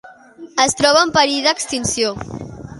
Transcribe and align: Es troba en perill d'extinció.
Es 0.63 0.73
troba 0.79 1.03
en 1.09 1.13
perill 1.19 1.47
d'extinció. 1.51 2.19